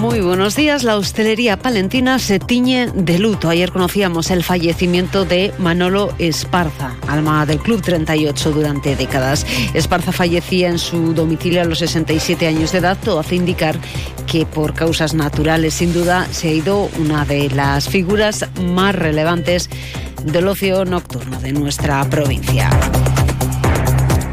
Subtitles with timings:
[0.00, 0.84] Muy buenos días.
[0.84, 3.48] La hostelería palentina se tiñe de luto.
[3.48, 9.44] Ayer conocíamos el fallecimiento de Manolo Esparza, alma del Club 38 durante décadas.
[9.74, 12.96] Esparza fallecía en su domicilio a los 67 años de edad.
[13.04, 13.76] Todo hace indicar
[14.28, 19.68] que por causas naturales, sin duda, se ha ido una de las figuras más relevantes
[20.22, 22.70] del ocio nocturno de nuestra provincia.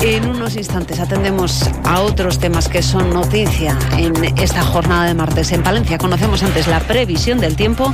[0.06, 5.52] En unos instantes atendemos a otros temas que son noticia en esta jornada de martes
[5.52, 5.98] en Palencia.
[5.98, 7.92] Conocemos antes la previsión del tiempo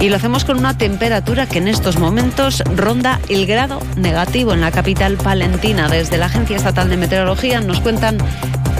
[0.00, 4.60] y lo hacemos con una temperatura que en estos momentos ronda el grado negativo en
[4.60, 5.88] la capital palentina.
[5.88, 8.18] Desde la Agencia Estatal de Meteorología nos cuentan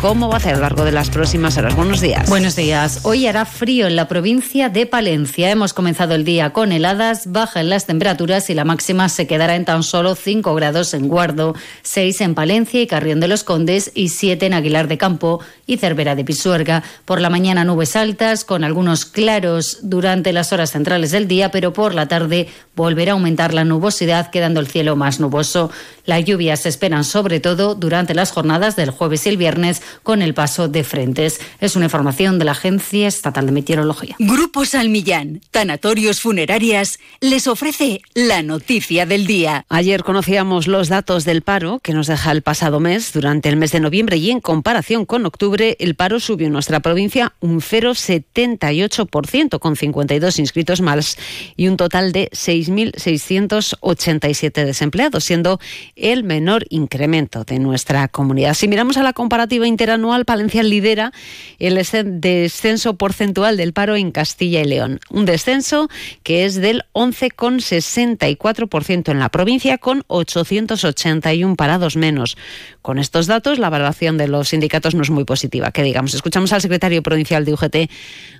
[0.00, 1.76] cómo va a ser a lo largo de las próximas horas.
[1.76, 2.26] Buenos días.
[2.28, 3.00] Buenos días.
[3.02, 5.50] Hoy hará frío en la provincia de Palencia.
[5.50, 9.56] Hemos comenzado el día con heladas, baja en las temperaturas y la máxima se quedará
[9.56, 13.92] en tan solo 5 grados en Guardo, 6 en Palencia y Carrión de los Condes
[13.94, 16.82] y 7 en Aguilar de Campo y Cervera de Pisuerga.
[17.04, 21.74] Por la mañana nubes altas con algunos claros durante las horas centrales del día, pero
[21.74, 25.70] por la tarde volverá a aumentar la nubosidad, quedando el cielo más nuboso.
[26.06, 30.22] Las lluvias se esperan sobre todo durante las jornadas del jueves y el viernes con
[30.22, 31.40] el paso de frentes.
[31.60, 34.16] Es una información de la Agencia Estatal de Meteorología.
[34.18, 39.64] Grupo Salmillán, Tanatorios Funerarias, les ofrece la noticia del día.
[39.68, 43.72] Ayer conocíamos los datos del paro que nos deja el pasado mes, durante el mes
[43.72, 49.58] de noviembre, y en comparación con octubre, el paro subió en nuestra provincia un 0,78%,
[49.58, 51.18] con 52 inscritos más
[51.56, 55.60] y un total de 6.687 desempleados, siendo
[55.96, 58.54] el menor incremento de nuestra comunidad.
[58.54, 61.10] Si miramos a la comparativa interanual, Palencia lidera
[61.58, 61.82] el
[62.20, 65.00] descenso porcentual del paro en Castilla y León.
[65.08, 65.88] Un descenso
[66.22, 72.36] que es del 11,64% en la provincia, con 881 parados menos.
[72.82, 76.12] Con estos datos, la valoración de los sindicatos no es muy positiva, que digamos.
[76.12, 77.76] Escuchamos al secretario provincial de UGT,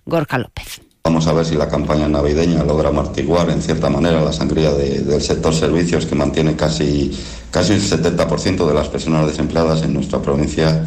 [0.04, 0.82] Gorka López.
[1.02, 5.22] Vamos a ver si la campaña navideña logra amortiguar en cierta manera la sangría del
[5.22, 7.18] sector servicios que mantiene casi,
[7.50, 10.84] casi el 70% de las personas desempleadas en nuestra provincia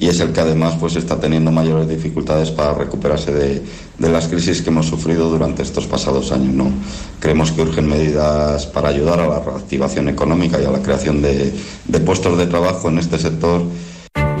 [0.00, 3.62] y es el que además pues está teniendo mayores dificultades para recuperarse de,
[3.98, 6.54] las crisis que hemos sufrido durante estos pasados años.
[6.54, 6.70] ¿no?
[7.18, 11.52] Creemos que urgen medidas para ayudar a la reactivación económica y a la creación de,
[11.86, 13.62] de puestos de trabajo en este sector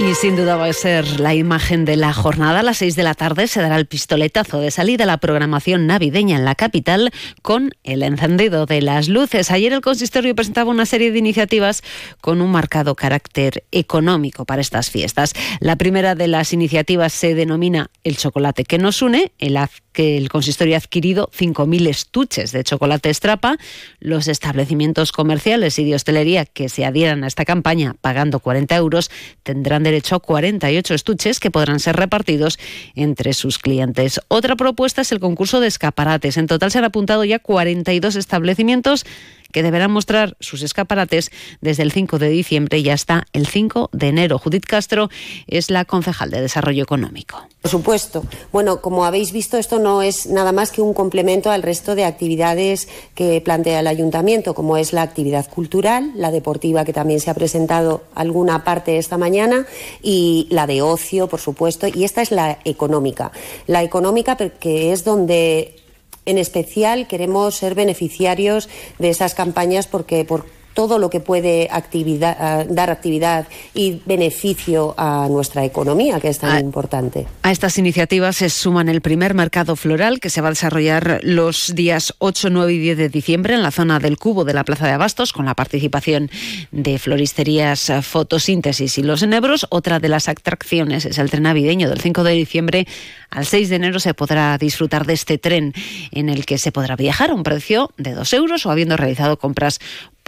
[0.00, 2.60] Y sin duda va a ser la imagen de la jornada.
[2.60, 5.86] A las seis de la tarde se dará el pistoletazo de salida a la programación
[5.86, 7.12] navideña en la capital
[7.42, 9.50] con el encendido de las luces.
[9.50, 11.82] Ayer el consistorio presentaba una serie de iniciativas
[12.22, 15.34] con un marcado carácter económico para estas fiestas.
[15.60, 19.58] La primera de las iniciativas se denomina El chocolate que nos une, el
[19.92, 23.58] que el consistorio ha adquirido 5.000 estuches de chocolate estrapa.
[23.98, 29.10] Los establecimientos comerciales y de hostelería que se adhieran a esta campaña pagando 40 euros
[29.42, 32.58] tendrán derecho a 48 estuches que podrán ser repartidos
[32.94, 34.20] entre sus clientes.
[34.28, 36.36] Otra propuesta es el concurso de escaparates.
[36.36, 39.04] En total se han apuntado ya 42 establecimientos
[39.52, 41.30] que deberán mostrar sus escaparates
[41.60, 44.38] desde el 5 de diciembre y hasta el 5 de enero.
[44.38, 45.10] Judith Castro
[45.46, 47.42] es la concejal de Desarrollo Económico.
[47.62, 48.24] Por supuesto.
[48.52, 52.04] Bueno, como habéis visto, esto no es nada más que un complemento al resto de
[52.04, 57.30] actividades que plantea el ayuntamiento, como es la actividad cultural, la deportiva, que también se
[57.30, 59.66] ha presentado alguna parte esta mañana,
[60.02, 63.30] y la de ocio, por supuesto, y esta es la económica.
[63.66, 65.76] La económica, que es donde
[66.26, 70.46] en especial queremos ser beneficiarios de esas campañas porque por
[70.80, 76.58] todo lo que puede actividad, dar actividad y beneficio a nuestra economía, que es tan
[76.58, 77.26] importante.
[77.42, 81.74] A estas iniciativas se suman el primer mercado floral que se va a desarrollar los
[81.74, 84.86] días 8, 9 y 10 de diciembre en la zona del Cubo de la Plaza
[84.86, 86.30] de Abastos, con la participación
[86.70, 89.66] de floristerías Fotosíntesis y Los Enebros.
[89.68, 92.86] Otra de las atracciones es el tren navideño del 5 de diciembre
[93.30, 95.72] al 6 de enero se podrá disfrutar de este tren
[96.10, 99.38] en el que se podrá viajar a un precio de 2 euros o habiendo realizado
[99.38, 99.78] compras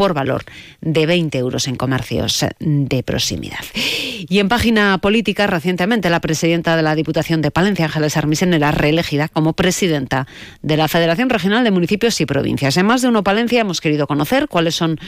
[0.03, 0.43] por valor
[0.81, 3.61] de 20 euros en comercios de proximidad.
[4.29, 8.73] Y en página política, recientemente la presidenta de la Diputación de Palencia, Ángeles Armisen, era
[8.73, 10.27] reelegida como presidenta
[10.61, 12.77] de la Federación Regional de Municipios y Provincias.
[12.77, 14.99] En más de uno Palencia hemos querido conocer cuáles son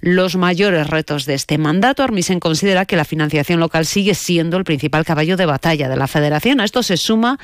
[0.00, 2.04] los mayores retos de este mandato.
[2.04, 6.06] Armisen considera que la financiación local sigue siendo el principal caballo de batalla de la
[6.06, 6.60] Federación.
[6.60, 7.40] A esto se suma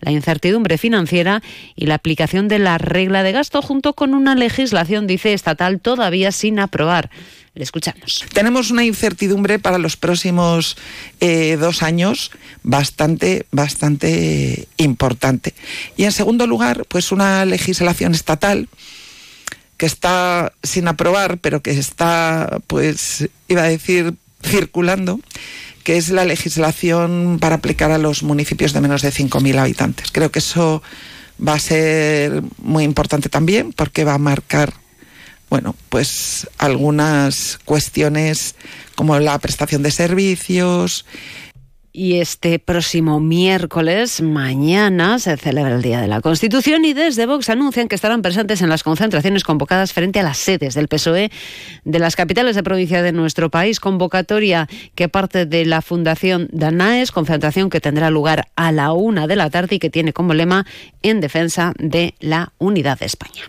[0.00, 1.42] la incertidumbre financiera
[1.74, 6.32] y la aplicación de la regla de gasto junto con una legislación, dice, estatal todavía
[6.32, 7.10] sin aprobar.
[7.54, 8.24] Le escuchamos.
[8.34, 10.76] Tenemos una incertidumbre para los próximos
[11.20, 12.30] eh, dos años
[12.62, 15.54] bastante, bastante importante.
[15.96, 18.68] Y en segundo lugar, pues una legislación estatal
[19.78, 25.20] que está sin aprobar, pero que está, pues, iba a decir, circulando,
[25.86, 30.10] que es la legislación para aplicar a los municipios de menos de 5.000 habitantes.
[30.10, 30.82] Creo que eso
[31.38, 34.74] va a ser muy importante también porque va a marcar
[35.48, 38.56] bueno, pues algunas cuestiones
[38.96, 41.06] como la prestación de servicios,
[41.96, 47.48] y este próximo miércoles, mañana, se celebra el Día de la Constitución y desde Vox
[47.48, 51.30] anuncian que estarán presentes en las concentraciones convocadas frente a las sedes del PSOE
[51.84, 53.80] de las capitales de provincia de nuestro país.
[53.80, 59.36] Convocatoria que parte de la Fundación Danaes, concentración que tendrá lugar a la una de
[59.36, 60.66] la tarde y que tiene como lema
[61.02, 63.44] en defensa de la unidad de España.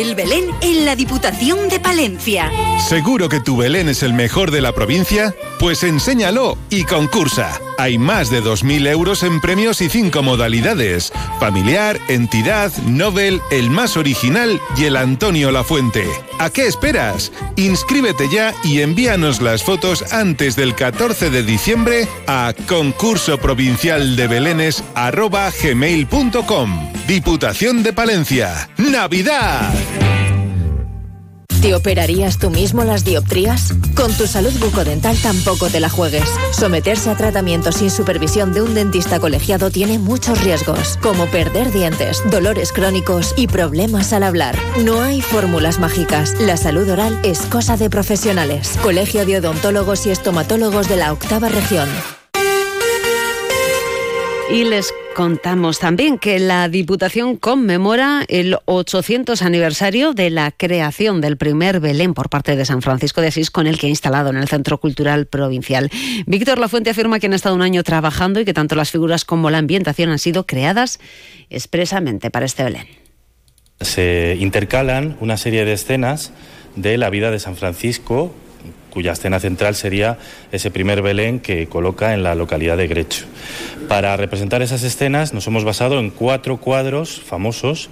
[0.00, 2.50] El Belén en la Diputación de Palencia.
[2.88, 5.34] ¿Seguro que tu Belén es el mejor de la provincia?
[5.60, 7.60] Pues enséñalo y concursa.
[7.76, 11.12] Hay más de 2.000 euros en premios y cinco modalidades.
[11.38, 16.06] Familiar, entidad, Nobel, el más original y el Antonio Lafuente.
[16.38, 17.30] ¿A qué esperas?
[17.56, 24.30] Inscríbete ya y envíanos las fotos antes del 14 de diciembre a concurso provincial de.
[27.06, 28.70] Diputación de Palencia.
[28.78, 29.99] ¡Navidad!
[31.60, 33.74] ¿Te operarías tú mismo las dioptrías?
[33.94, 36.24] Con tu salud bucodental tampoco te la juegues.
[36.52, 42.22] Someterse a tratamiento sin supervisión de un dentista colegiado tiene muchos riesgos, como perder dientes,
[42.30, 44.56] dolores crónicos y problemas al hablar.
[44.84, 46.34] No hay fórmulas mágicas.
[46.40, 48.78] La salud oral es cosa de profesionales.
[48.82, 51.90] Colegio de Odontólogos y Estomatólogos de la Octava Región.
[54.52, 61.36] Y les contamos también que la Diputación conmemora el 800 aniversario de la creación del
[61.36, 64.36] primer Belén por parte de San Francisco de Asís, con el que ha instalado en
[64.36, 65.88] el Centro Cultural Provincial.
[66.26, 69.50] Víctor Lafuente afirma que han estado un año trabajando y que tanto las figuras como
[69.50, 70.98] la ambientación han sido creadas
[71.48, 72.88] expresamente para este Belén.
[73.80, 76.32] Se intercalan una serie de escenas
[76.74, 78.34] de la vida de San Francisco
[78.90, 80.18] cuya escena central sería
[80.52, 83.26] ese primer Belén que coloca en la localidad de Grecho.
[83.88, 87.88] Para representar esas escenas nos hemos basado en cuatro cuadros famosos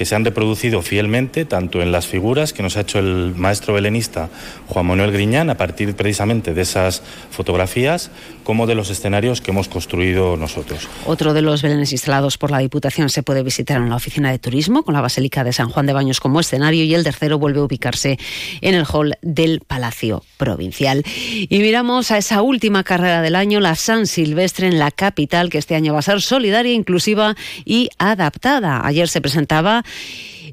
[0.00, 3.74] que se han reproducido fielmente tanto en las figuras que nos ha hecho el maestro
[3.74, 4.30] belenista
[4.66, 8.10] Juan Manuel Griñán a partir precisamente de esas fotografías,
[8.42, 10.88] como de los escenarios que hemos construido nosotros.
[11.04, 14.38] Otro de los belenes instalados por la Diputación se puede visitar en la oficina de
[14.38, 17.60] turismo con la Basílica de San Juan de Baños como escenario y el tercero vuelve
[17.60, 18.18] a ubicarse
[18.62, 21.04] en el hall del Palacio Provincial.
[21.06, 25.58] Y miramos a esa última carrera del año, la San Silvestre en la capital, que
[25.58, 27.36] este año va a ser solidaria, inclusiva
[27.66, 28.86] y adaptada.
[28.86, 29.84] Ayer se presentaba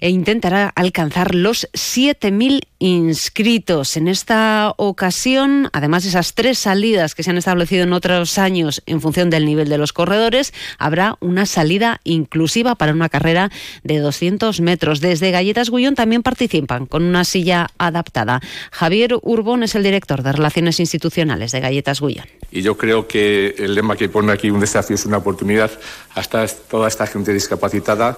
[0.02, 3.98] e intentará alcanzar los 7.000 inscritos.
[3.98, 8.84] En esta ocasión, además de esas tres salidas que se han establecido en otros años
[8.86, 13.52] en función del nivel de los corredores, habrá una salida inclusiva para una carrera
[13.84, 15.02] de 200 metros.
[15.02, 18.42] Desde Galletas Gullón también participan con una silla adaptada.
[18.72, 22.26] Javier Urbón es el director de Relaciones Institucionales de Galletas Gullón.
[22.52, 25.72] Y yo creo que el lema que pone aquí un desafío es una oportunidad
[26.14, 28.18] hasta toda esta gente discapacitada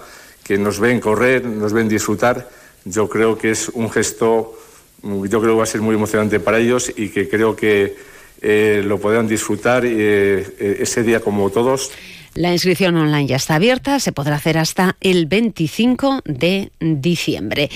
[0.50, 2.50] que nos ven correr, nos ven disfrutar,
[2.84, 4.58] yo creo que es un gesto,
[5.03, 7.96] yo creo que va a ser muy emocionante para ellos y que creo que
[8.41, 11.91] eh, lo podrán disfrutar eh, eh, ese día como todos.
[12.34, 17.70] La inscripción online ya está abierta, se podrá hacer hasta el 25 de diciembre.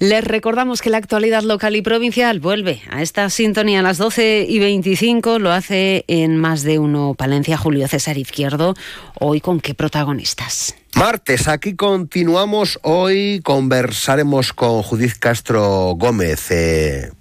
[0.00, 4.46] Les recordamos que la actualidad local y provincial vuelve a esta sintonía a las 12
[4.48, 8.74] y 25, lo hace en más de uno Palencia Julio César Izquierdo.
[9.20, 10.74] Hoy con qué protagonistas.
[10.96, 12.78] Martes, aquí continuamos.
[12.80, 17.12] Hoy conversaremos con Judith Castro Gómez, eh,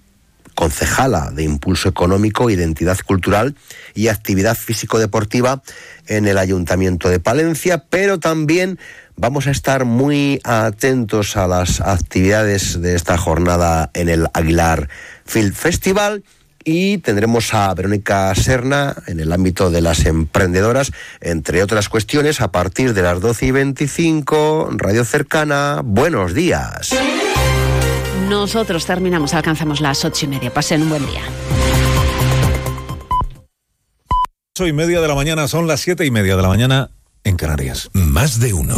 [0.55, 3.58] concejala de Impulso Económico, Identidad Cultural
[3.94, 5.62] y Actividad Físico-Deportiva
[6.08, 8.79] en el Ayuntamiento de Palencia, pero también
[9.17, 14.88] vamos a estar muy atentos a las actividades de esta jornada en el Aguilar
[15.25, 16.24] Field Festival
[16.66, 20.92] y tendremos a Verónica Serna en el ámbito de las emprendedoras,
[21.22, 25.82] entre otras cuestiones, a partir de las 12 y 25, Radio Cercana.
[25.86, 26.90] Buenos días.
[28.28, 30.52] Nosotros terminamos, alcanzamos las ocho y media.
[30.52, 31.22] Pasen un buen día.
[34.58, 36.90] Ocho y media de la mañana, son las siete y media de la mañana
[37.24, 37.90] en Canarias.
[37.94, 38.74] Más de uno.